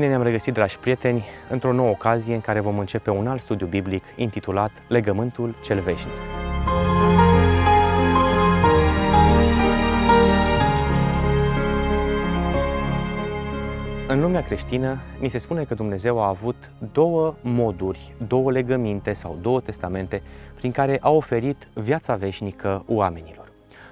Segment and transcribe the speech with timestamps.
[0.00, 3.66] Bine ne-am regăsit, dragi prieteni, într-o nouă ocazie în care vom începe un alt studiu
[3.66, 6.12] biblic intitulat Legământul cel veșnic.
[14.08, 19.38] În lumea creștină, ni se spune că Dumnezeu a avut două moduri, două legăminte sau
[19.40, 20.22] două testamente
[20.54, 23.39] prin care a oferit viața veșnică oamenilor.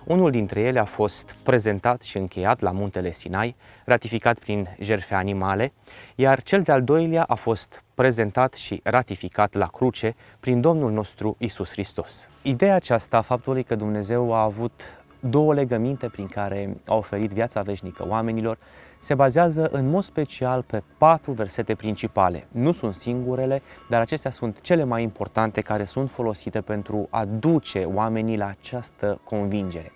[0.08, 5.72] Unul dintre ele a fost prezentat și încheiat la muntele Sinai, ratificat prin jerfe animale,
[6.14, 11.70] iar cel de-al doilea a fost prezentat și ratificat la cruce prin Domnul nostru Isus
[11.70, 12.28] Hristos.
[12.42, 14.82] Ideea aceasta, faptului că Dumnezeu a avut
[15.20, 18.58] două legăminte prin care a oferit viața veșnică oamenilor,
[18.98, 22.46] se bazează în mod special pe patru versete principale.
[22.50, 27.84] Nu sunt singurele, dar acestea sunt cele mai importante care sunt folosite pentru a duce
[27.84, 29.92] oamenii la această convingere.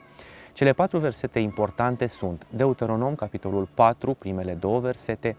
[0.52, 5.36] Cele patru versete importante sunt Deuteronom, capitolul 4, primele două versete,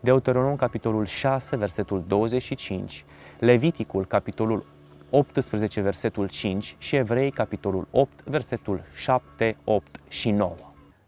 [0.00, 3.04] Deuteronom, capitolul 6, versetul 25,
[3.38, 4.66] Leviticul, capitolul
[5.10, 10.54] 18, versetul 5 și Evrei, capitolul 8, versetul 7, 8 și 9.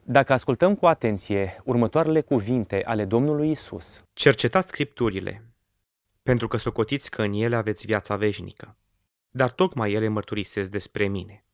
[0.02, 5.44] Dacă ascultăm cu atenție următoarele cuvinte ale Domnului Isus, Cercetați scripturile,
[6.22, 8.76] pentru că socotiți că în ele aveți viața veșnică,
[9.30, 11.44] dar tocmai ele mărturisesc despre mine.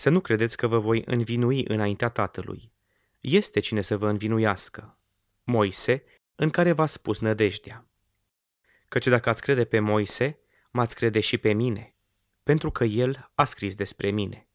[0.00, 2.72] Să nu credeți că vă voi învinui înaintea Tatălui.
[3.20, 4.98] Este cine să vă învinuiască.
[5.44, 6.04] Moise,
[6.34, 7.86] în care v-a spus nădejdea.
[8.88, 10.38] Căci dacă ați crede pe Moise,
[10.70, 11.94] m-ați crede și pe mine,
[12.42, 14.46] pentru că el a scris despre mine.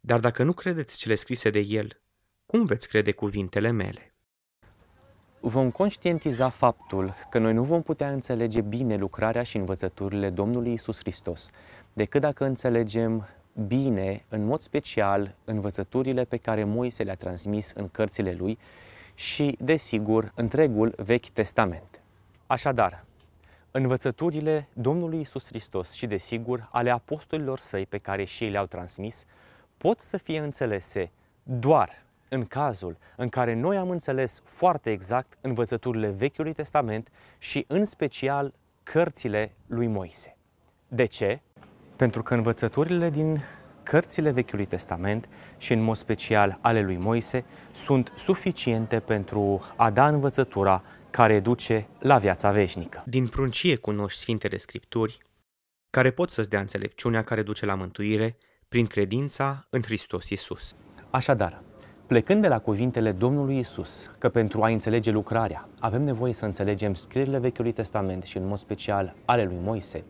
[0.00, 2.00] Dar dacă nu credeți cele scrise de el,
[2.46, 4.14] cum veți crede cuvintele mele?
[5.40, 10.98] vom conștientiza faptul că noi nu vom putea înțelege bine lucrarea și învățăturile Domnului Isus
[10.98, 11.50] Hristos
[11.92, 13.28] decât dacă înțelegem
[13.66, 18.58] bine, în mod special, învățăturile pe care Moise le-a transmis în cărțile lui
[19.14, 22.00] și, desigur, întregul Vechi Testament.
[22.46, 23.04] Așadar,
[23.70, 29.24] învățăturile Domnului Isus Hristos și, desigur, ale apostolilor săi pe care și ei le-au transmis,
[29.76, 31.10] pot să fie înțelese
[31.42, 37.08] doar în cazul în care noi am înțeles foarte exact învățăturile Vechiului Testament
[37.38, 38.52] și, în special,
[38.82, 40.36] cărțile lui Moise.
[40.88, 41.40] De ce?
[41.98, 43.42] Pentru că învățăturile din
[43.82, 47.44] cărțile Vechiului Testament și în mod special ale lui Moise
[47.74, 53.02] sunt suficiente pentru a da învățătura care duce la viața veșnică.
[53.06, 55.18] Din pruncie cunoști Sfintele Scripturi,
[55.90, 58.36] care pot să-ți dea înțelepciunea care duce la mântuire
[58.68, 60.76] prin credința în Hristos Isus.
[61.10, 61.62] Așadar,
[62.06, 66.94] plecând de la cuvintele Domnului Isus, că pentru a înțelege lucrarea avem nevoie să înțelegem
[66.94, 70.04] scrierile Vechiului Testament și în mod special ale lui Moise,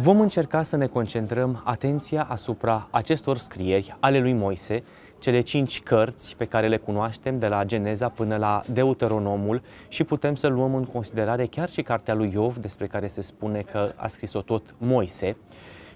[0.00, 4.82] Vom încerca să ne concentrăm atenția asupra acestor scrieri ale lui Moise,
[5.18, 10.34] cele cinci cărți pe care le cunoaștem de la Geneza până la Deuteronomul și putem
[10.34, 14.06] să luăm în considerare chiar și cartea lui Iov, despre care se spune că a
[14.06, 15.36] scris-o tot Moise,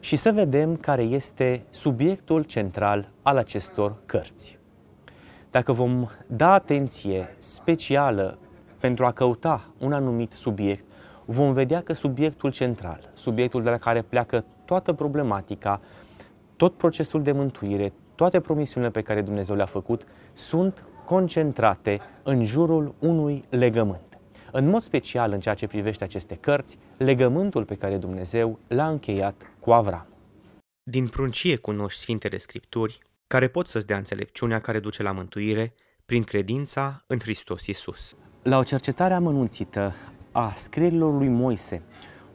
[0.00, 4.58] și să vedem care este subiectul central al acestor cărți.
[5.50, 8.38] Dacă vom da atenție specială
[8.80, 10.84] pentru a căuta un anumit subiect,
[11.24, 15.80] vom vedea că subiectul central, subiectul de la care pleacă toată problematica,
[16.56, 22.94] tot procesul de mântuire, toate promisiunile pe care Dumnezeu le-a făcut, sunt concentrate în jurul
[22.98, 24.18] unui legământ.
[24.52, 29.34] În mod special în ceea ce privește aceste cărți, legământul pe care Dumnezeu l-a încheiat
[29.60, 30.06] cu Avram.
[30.82, 35.74] Din pruncie cunoști Sfintele Scripturi, care pot să-ți dea înțelepciunea care duce la mântuire
[36.04, 38.16] prin credința în Hristos Isus.
[38.42, 39.94] La o cercetare amănunțită
[40.32, 41.82] a scrierilor lui Moise,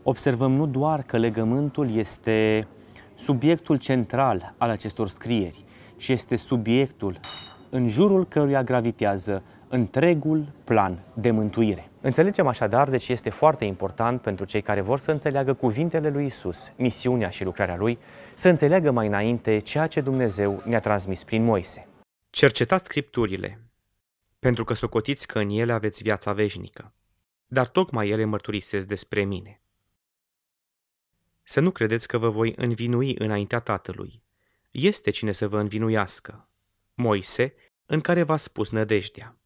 [0.04, 2.68] observăm nu doar că legământul este
[3.16, 5.66] subiectul central al acestor scrieri,
[5.96, 7.20] ci este subiectul
[7.70, 11.90] în jurul căruia gravitează întregul plan de mântuire.
[12.02, 16.26] Înțelegem așadar de ce este foarte important pentru cei care vor să înțeleagă cuvintele lui
[16.26, 17.98] Isus, misiunea și lucrarea lui,
[18.34, 21.88] să înțeleagă mai înainte ceea ce Dumnezeu ne-a transmis prin Moise.
[22.30, 23.60] Cercetați scripturile,
[24.40, 26.92] pentru că socotiți că în ele aveți viața veșnică
[27.48, 29.62] dar tocmai ele mărturisesc despre mine.
[31.44, 34.24] Să nu credeți că vă voi învinui înaintea Tatălui.
[34.72, 36.50] Este cine să vă învinuiască.
[36.94, 37.54] Moise,
[37.86, 39.38] în care v-a spus nădejdea.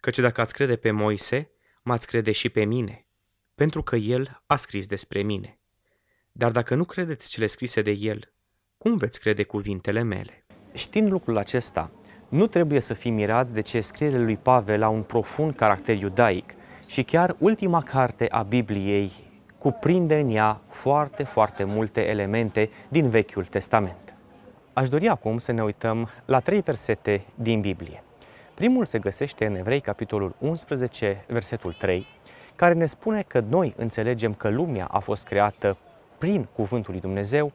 [0.00, 1.50] Căci dacă ați crede pe Moise,
[1.82, 3.06] m-ați crede și pe mine,
[3.54, 5.58] pentru că el a scris despre mine.
[6.32, 8.32] Dar dacă nu credeți cele scrise de el,
[8.78, 10.46] cum veți crede cuvintele mele?
[10.72, 11.92] Știind lucrul acesta,
[12.28, 16.54] nu trebuie să fii mirat de ce scrierile lui Pavel au un profund caracter iudaic,
[16.88, 19.12] și chiar ultima carte a Bibliei
[19.58, 24.14] cuprinde în ea foarte, foarte multe elemente din Vechiul Testament.
[24.72, 28.02] Aș dori acum să ne uităm la trei versete din Biblie.
[28.54, 32.06] Primul se găsește în Evrei, capitolul 11, versetul 3,
[32.56, 35.76] care ne spune că noi înțelegem că lumea a fost creată
[36.18, 37.52] prin cuvântul lui Dumnezeu,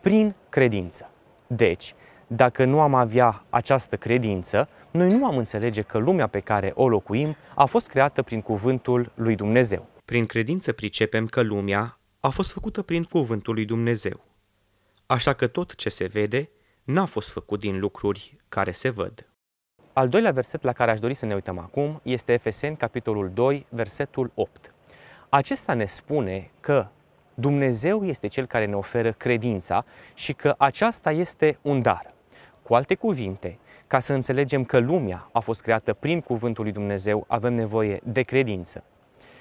[0.00, 1.10] prin credință.
[1.46, 1.94] Deci,
[2.26, 6.88] dacă nu am avea această credință, noi nu am înțelege că lumea pe care o
[6.88, 9.86] locuim a fost creată prin cuvântul lui Dumnezeu.
[10.04, 14.24] Prin credință pricepem că lumea a fost făcută prin cuvântul lui Dumnezeu.
[15.06, 16.50] Așa că tot ce se vede
[16.84, 19.26] n-a fost făcut din lucruri care se văd.
[19.92, 23.66] Al doilea verset la care aș dori să ne uităm acum este Efeseni, capitolul 2,
[23.68, 24.74] versetul 8.
[25.28, 26.86] Acesta ne spune că
[27.34, 29.84] Dumnezeu este Cel care ne oferă credința
[30.14, 32.14] și că aceasta este un dar.
[32.62, 33.58] Cu alte cuvinte,
[33.92, 38.22] ca să înțelegem că lumea a fost creată prin cuvântul lui Dumnezeu, avem nevoie de
[38.22, 38.84] credință.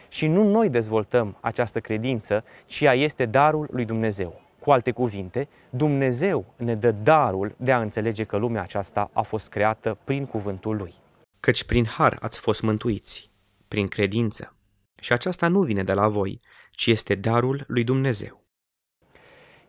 [0.10, 4.42] Și nu noi dezvoltăm această credință, ci ea este darul lui Dumnezeu.
[4.60, 9.50] Cu alte cuvinte, Dumnezeu ne dă darul de a înțelege că lumea aceasta a fost
[9.50, 10.94] creată prin cuvântul Lui.
[11.40, 13.32] Căci prin har ați fost mântuiți,
[13.68, 14.56] prin credință.
[15.02, 16.40] Și aceasta nu vine de la voi,
[16.72, 18.41] ci este darul lui Dumnezeu.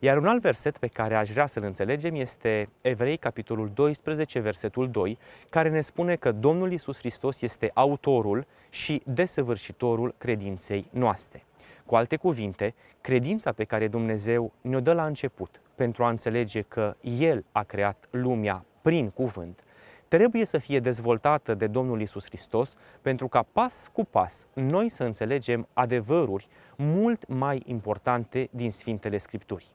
[0.03, 4.89] Iar un alt verset pe care aș vrea să-l înțelegem este Evrei, capitolul 12, versetul
[4.89, 5.17] 2,
[5.49, 11.45] care ne spune că Domnul Isus Hristos este autorul și desăvârșitorul credinței noastre.
[11.85, 16.95] Cu alte cuvinte, credința pe care Dumnezeu ne-o dă la început pentru a înțelege că
[17.01, 19.63] El a creat lumea prin cuvânt,
[20.07, 25.03] trebuie să fie dezvoltată de Domnul Isus Hristos pentru ca pas cu pas noi să
[25.03, 26.47] înțelegem adevăruri
[26.77, 29.73] mult mai importante din Sfintele Scripturi.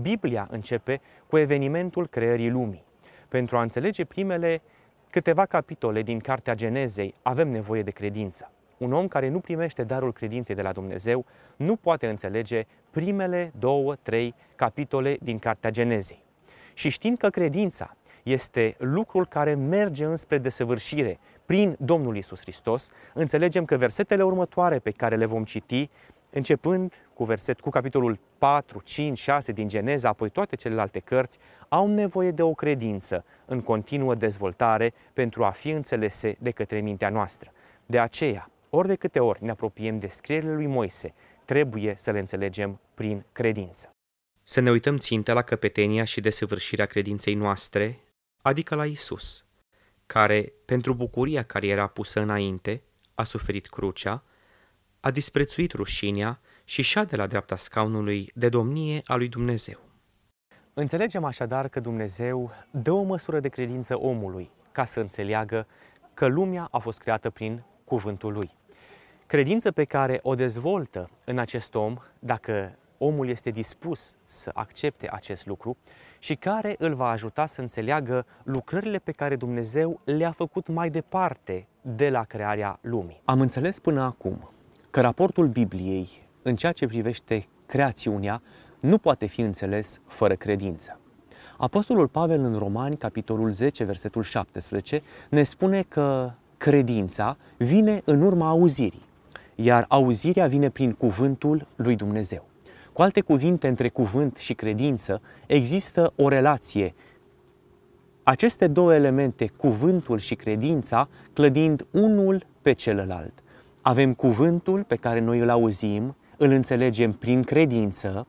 [0.00, 2.84] Biblia începe cu evenimentul creării lumii.
[3.28, 4.62] Pentru a înțelege primele
[5.10, 8.50] câteva capitole din Cartea Genezei, avem nevoie de credință.
[8.78, 11.24] Un om care nu primește darul credinței de la Dumnezeu
[11.56, 16.22] nu poate înțelege primele două, trei capitole din Cartea Genezei.
[16.74, 23.64] Și știind că credința este lucrul care merge înspre desăvârșire prin Domnul Isus Hristos, înțelegem
[23.64, 25.90] că versetele următoare pe care le vom citi,
[26.30, 31.38] începând cu verset cu capitolul 4, 5, 6 din Geneza, apoi toate celelalte cărți,
[31.68, 37.08] au nevoie de o credință în continuă dezvoltare pentru a fi înțelese de către mintea
[37.08, 37.52] noastră.
[37.86, 41.14] De aceea, ori de câte ori ne apropiem de scrierile lui Moise,
[41.44, 43.90] trebuie să le înțelegem prin credință.
[44.42, 48.00] Să ne uităm țintă la căpetenia și desăvârșirea credinței noastre,
[48.42, 49.44] adică la Isus,
[50.06, 52.82] care, pentru bucuria care era pusă înainte,
[53.14, 54.24] a suferit crucea,
[55.00, 59.78] a disprețuit rușinea și și de la dreapta scaunului de domnie a lui Dumnezeu.
[60.74, 65.66] Înțelegem așadar că Dumnezeu dă o măsură de credință omului ca să înțeleagă
[66.14, 68.50] că lumea a fost creată prin cuvântul lui.
[69.26, 75.46] Credință pe care o dezvoltă în acest om, dacă omul este dispus să accepte acest
[75.46, 75.76] lucru
[76.18, 81.66] și care îl va ajuta să înțeleagă lucrările pe care Dumnezeu le-a făcut mai departe
[81.80, 83.20] de la crearea lumii.
[83.24, 84.50] Am înțeles până acum
[84.98, 86.08] că raportul Bibliei
[86.42, 88.42] în ceea ce privește creațiunea
[88.80, 91.00] nu poate fi înțeles fără credință.
[91.56, 98.48] Apostolul Pavel în Romani, capitolul 10, versetul 17, ne spune că credința vine în urma
[98.48, 99.02] auzirii,
[99.54, 102.44] iar auzirea vine prin cuvântul lui Dumnezeu.
[102.92, 106.94] Cu alte cuvinte, între cuvânt și credință există o relație.
[108.22, 113.42] Aceste două elemente, cuvântul și credința, clădind unul pe celălalt.
[113.82, 118.26] Avem cuvântul pe care noi îl auzim, îl înțelegem prin credință,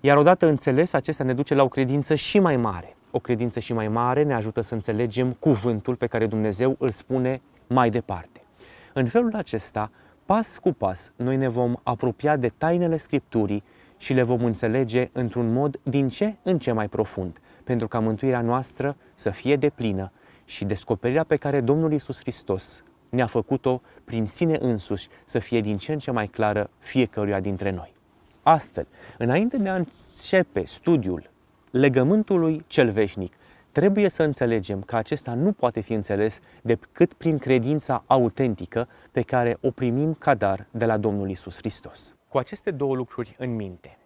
[0.00, 2.96] iar odată înțeles, acesta ne duce la o credință și mai mare.
[3.10, 7.40] O credință și mai mare ne ajută să înțelegem cuvântul pe care Dumnezeu îl spune
[7.66, 8.40] mai departe.
[8.92, 9.90] În felul acesta,
[10.26, 13.62] pas cu pas, noi ne vom apropia de tainele Scripturii
[13.96, 18.40] și le vom înțelege într-un mod din ce în ce mai profund, pentru ca mântuirea
[18.40, 20.12] noastră să fie deplină
[20.44, 22.84] și descoperirea pe care Domnul Isus Hristos
[23.16, 27.70] ne-a făcut-o prin sine însuși să fie din ce în ce mai clară fiecăruia dintre
[27.70, 27.92] noi.
[28.42, 28.86] Astfel,
[29.18, 31.30] înainte de a începe studiul
[31.70, 33.36] legământului cel veșnic,
[33.72, 39.58] trebuie să înțelegem că acesta nu poate fi înțeles decât prin credința autentică pe care
[39.60, 42.14] o primim ca dar de la Domnul Isus Hristos.
[42.28, 43.98] Cu aceste două lucruri în minte,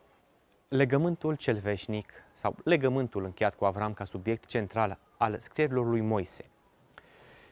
[0.69, 6.45] legământul cel veșnic sau legământul încheiat cu Avram ca subiect central al scrierilor lui Moise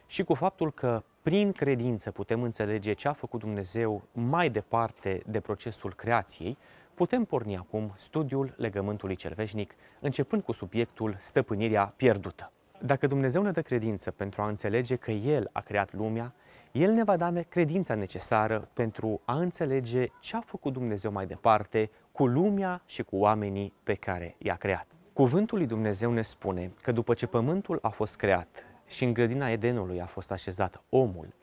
[0.09, 5.39] și cu faptul că prin credință putem înțelege ce a făcut Dumnezeu mai departe de
[5.39, 6.57] procesul creației,
[6.93, 12.51] putem porni acum studiul legământului cel veșnic, începând cu subiectul stăpânirea pierdută.
[12.81, 16.33] Dacă Dumnezeu ne dă credință pentru a înțelege că El a creat lumea,
[16.71, 21.89] El ne va da credința necesară pentru a înțelege ce a făcut Dumnezeu mai departe
[22.11, 24.87] cu lumea și cu oamenii pe care i-a creat.
[25.13, 29.49] Cuvântul lui Dumnezeu ne spune că după ce pământul a fost creat și în grădina
[29.49, 31.33] Edenului a fost așezat omul,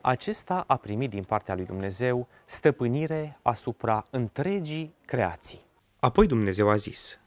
[0.00, 5.66] acesta a primit din partea lui Dumnezeu stăpânire asupra întregii creații.
[6.00, 7.18] Apoi Dumnezeu a zis,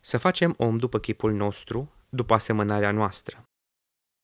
[0.00, 3.42] să facem om după chipul nostru, după asemănarea noastră.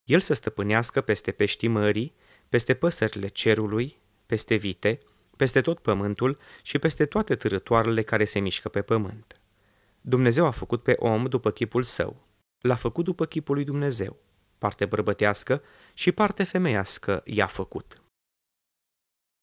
[0.04, 2.14] El să stăpânească peste peștii mării,
[2.48, 3.96] peste păsările cerului,
[4.26, 4.98] peste vite,
[5.36, 9.40] peste tot pământul și peste toate târătoarele care se mișcă pe pământ.
[10.00, 12.26] Dumnezeu a făcut pe om după chipul său.
[12.60, 14.16] L-a făcut după chipul lui Dumnezeu.
[14.62, 15.62] Parte bărbătească
[15.94, 18.02] și parte femeiască i-a făcut.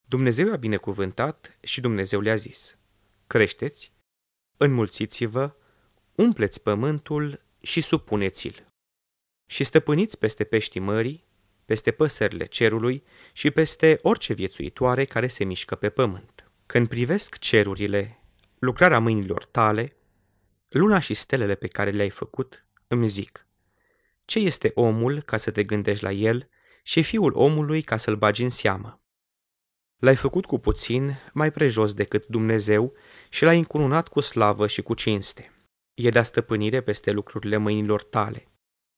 [0.08, 2.78] Dumnezeu a binecuvântat și Dumnezeu le-a zis,
[3.26, 3.92] creșteți,
[4.56, 5.56] înmulțiți-vă,
[6.14, 8.66] umpleți pământul și supuneți-l.
[9.50, 11.24] Și stăpâniți peste peștii mării,
[11.64, 16.50] peste păsările cerului și peste orice viețuitoare care se mișcă pe pământ.
[16.66, 18.18] Când privesc cerurile,
[18.58, 19.96] lucrarea mâinilor tale,
[20.68, 23.44] luna și stelele pe care le-ai făcut, îmi zic,
[24.30, 26.48] ce este omul ca să te gândești la el
[26.82, 29.02] și fiul omului ca să-l bagi în seamă?
[29.96, 32.92] L-ai făcut cu puțin mai prejos decât Dumnezeu
[33.28, 35.52] și l-ai încununat cu slavă și cu cinste.
[35.94, 38.48] E de stăpânire peste lucrurile mâinilor tale.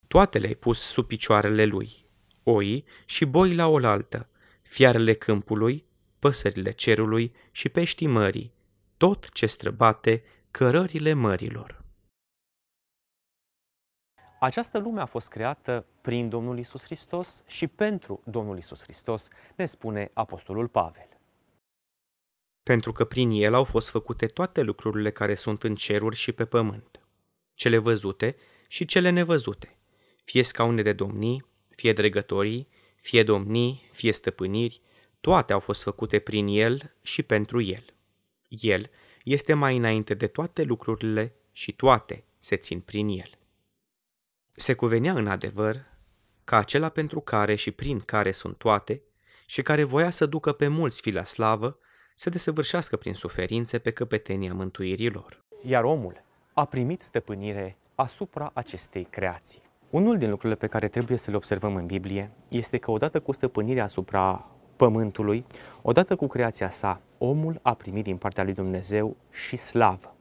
[0.09, 2.07] Toate le-ai pus sub picioarele lui,
[2.43, 4.29] oi și boi la oaltă,
[4.63, 5.87] fiarele câmpului,
[6.19, 8.55] păsările cerului și peștii mării,
[8.97, 11.82] tot ce străbate cărările mărilor.
[14.43, 19.67] Această lume a fost creată prin Domnul Isus Hristos și pentru Domnul Isus Hristos, ne
[19.67, 21.09] spune Apostolul Pavel.
[22.63, 26.45] Pentru că prin el au fost făcute toate lucrurile care sunt în ceruri și pe
[26.45, 27.01] pământ,
[27.55, 28.37] cele văzute
[28.69, 29.77] și cele nevăzute,
[30.25, 34.81] fie scaune de domnii, fie dregătorii, fie domnii, fie stăpâniri,
[35.21, 37.85] toate au fost făcute prin el și pentru el.
[38.49, 38.91] El
[39.25, 43.41] este mai înainte de toate lucrurile și toate se țin prin el.
[44.55, 45.77] Se cuvenea în adevăr
[46.45, 49.03] ca acela pentru care și prin care sunt toate
[49.47, 51.79] și care voia să ducă pe mulți fi la slavă,
[52.15, 55.45] să desăvârșească prin suferințe pe căpetenia mântuirilor.
[55.63, 59.63] Iar omul a primit stăpânire asupra acestei creații.
[59.91, 63.33] Unul din lucrurile pe care trebuie să le observăm în Biblie este că odată cu
[63.33, 65.45] stăpânirea asupra pământului,
[65.83, 70.17] odată cu creația sa, omul a primit din partea lui Dumnezeu și slavă.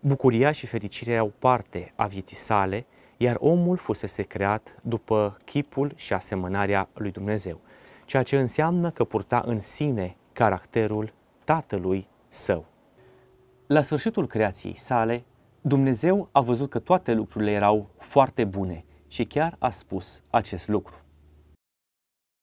[0.00, 2.86] Bucuria și fericirea au parte a vieții sale,
[3.20, 7.60] iar omul fusese creat după chipul și asemănarea lui Dumnezeu,
[8.04, 11.12] ceea ce înseamnă că purta în sine caracterul
[11.44, 12.66] tatălui său.
[13.66, 15.24] La sfârșitul creației sale,
[15.60, 20.94] Dumnezeu a văzut că toate lucrurile erau foarte bune și chiar a spus acest lucru.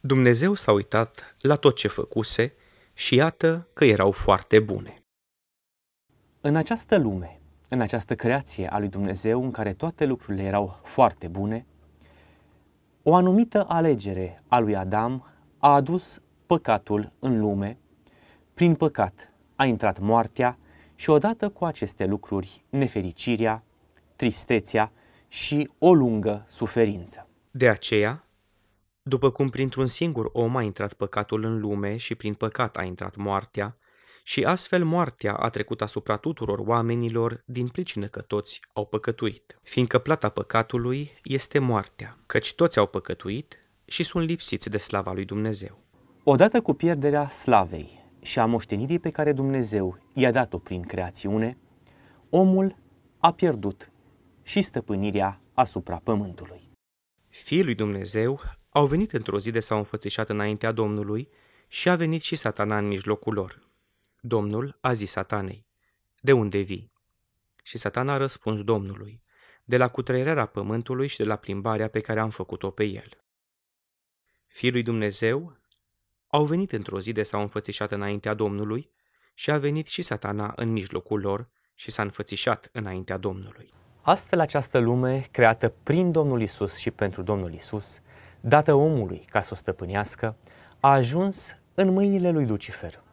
[0.01, 2.53] Dumnezeu s-a uitat la tot ce făcuse
[2.94, 5.03] și iată că erau foarte bune.
[6.41, 7.35] În această lume,
[7.70, 11.66] în această creație a lui Dumnezeu, în care toate lucrurile erau foarte bune,
[13.04, 15.26] o anumită alegere a lui Adam
[15.58, 17.78] a adus păcatul în lume.
[18.54, 20.58] Prin păcat a intrat moartea
[20.96, 23.64] și odată cu aceste lucruri, nefericirea,
[24.16, 24.92] tristețea
[25.28, 27.28] și o lungă suferință.
[27.52, 28.28] De aceea,
[29.02, 33.16] după cum printr-un singur om a intrat păcatul în lume și prin păcat a intrat
[33.16, 33.78] moartea,
[34.27, 39.98] și astfel moartea a trecut asupra tuturor oamenilor din pricină că toți au păcătuit, fiindcă
[39.98, 45.84] plata păcatului este moartea, căci toți au păcătuit și sunt lipsiți de slava lui Dumnezeu.
[46.24, 51.58] Odată cu pierderea slavei și a moștenirii pe care Dumnezeu i-a dat-o prin creațiune,
[52.29, 52.75] omul
[53.20, 53.91] a pierdut
[54.44, 56.70] și stăpânirea asupra pământului.
[57.27, 58.39] Fiii lui Dumnezeu
[58.70, 61.29] au venit într-o zi de s-au înfățișat înaintea Domnului
[61.67, 63.63] și a venit și satana în mijlocul lor.
[64.27, 65.65] Domnul a zis satanei,
[66.22, 66.91] De unde vii?
[67.63, 69.24] Și satana a răspuns Domnului,
[69.63, 73.10] de la cutreierea pământului și de la plimbarea pe care am făcut-o pe el.
[74.48, 75.58] Fiii lui Dumnezeu
[76.27, 78.89] au venit într-o zi de s-au înfățișat înaintea Domnului
[79.34, 83.70] și a venit și satana în mijlocul lor și s-a înfățișat înaintea Domnului.
[84.01, 88.00] Astfel această lume, creată prin Domnul Isus și pentru Domnul Isus,
[88.39, 90.38] dată omului ca să o stăpânească,
[90.79, 93.03] a ajuns în mâinile lui Lucifer,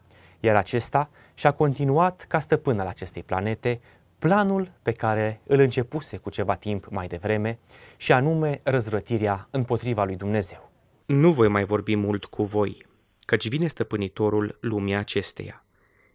[0.44, 3.80] iar acesta și-a continuat ca stăpân al acestei planete
[4.18, 7.58] planul pe care îl începuse cu ceva timp mai devreme
[7.96, 10.70] și anume răzvrătirea împotriva lui Dumnezeu.
[11.06, 12.86] Nu voi mai vorbi mult cu voi,
[13.24, 15.64] căci vine stăpânitorul lumii acesteia.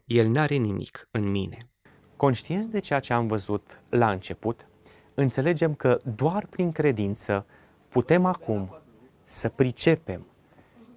[0.05, 1.69] El n-are nimic în mine.
[2.15, 4.67] Conștienți de ceea ce am văzut la început,
[5.13, 7.46] înțelegem că doar prin credință
[7.89, 8.77] putem acum
[9.24, 10.25] să pricepem,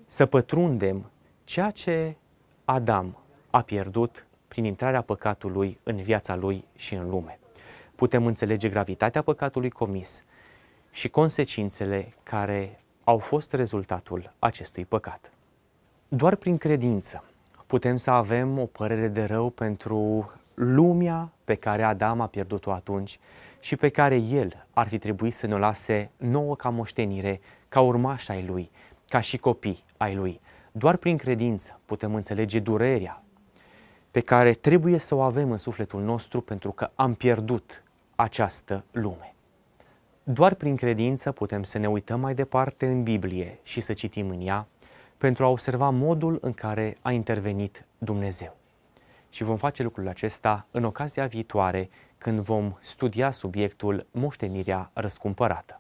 [0.07, 1.11] să pătrundem
[1.45, 2.17] ceea ce
[2.65, 3.20] Adam
[3.51, 7.39] a pierdut prin intrarea păcatului în viața lui și în lume.
[7.95, 10.25] Putem înțelege gravitatea păcatului comis
[10.91, 15.33] și consecințele care au fost rezultatul acestui păcat.
[16.09, 17.25] Doar prin credință
[17.67, 23.19] putem să avem o părere de rău pentru lumea pe care Adam a pierdut-o atunci
[23.61, 27.81] și pe care el ar fi trebuit să ne o lase nouă ca moștenire, ca
[27.81, 28.71] urmași ai lui,
[29.09, 30.41] ca și copii ai lui.
[30.73, 33.23] Doar prin credință putem înțelege durerea
[34.11, 37.83] pe care trebuie să o avem în sufletul nostru pentru că am pierdut
[38.15, 39.35] această lume.
[40.23, 44.47] Doar prin credință putem să ne uităm mai departe în Biblie și să citim în
[44.47, 44.67] ea
[45.19, 48.57] pentru a observa modul în care a intervenit Dumnezeu.
[49.31, 55.80] Și vom face lucrul acesta în ocazia viitoare când vom studia subiectul moștenirea răscumpărată.